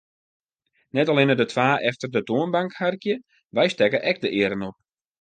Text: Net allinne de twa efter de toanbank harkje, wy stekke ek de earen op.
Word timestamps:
Net 0.97 1.09
allinne 1.11 1.35
de 1.39 1.45
twa 1.53 1.69
efter 1.89 2.09
de 2.15 2.21
toanbank 2.29 2.71
harkje, 2.81 3.15
wy 3.55 3.65
stekke 3.73 3.99
ek 4.09 4.17
de 4.23 4.29
earen 4.39 4.63
op. 4.69 4.75